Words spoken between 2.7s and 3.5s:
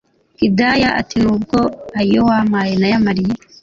nayamariye